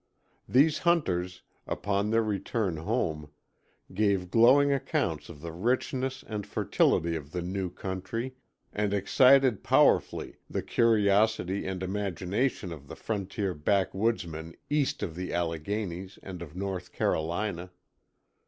These 0.49 0.79
hunters, 0.79 1.43
upon 1.67 2.09
their 2.09 2.23
return 2.23 2.77
home, 2.77 3.29
gave 3.93 4.31
glowing 4.31 4.73
accounts 4.73 5.29
of 5.29 5.41
the 5.41 5.51
richness 5.51 6.23
and 6.27 6.43
fertility 6.43 7.15
of 7.15 7.33
the 7.33 7.43
new 7.43 7.69
country, 7.69 8.33
and 8.73 8.95
excited 8.95 9.63
powerfully 9.63 10.37
the 10.49 10.63
curiosity 10.63 11.67
and 11.67 11.83
imagination 11.83 12.73
of 12.73 12.87
the 12.87 12.95
frontier 12.95 13.53
backwoodsmen 13.53 14.55
east 14.71 15.03
of 15.03 15.13
the 15.15 15.31
Alleghenies 15.35 16.17
and 16.23 16.41
of 16.41 16.55
North 16.55 16.91
Carolina. 16.93 17.69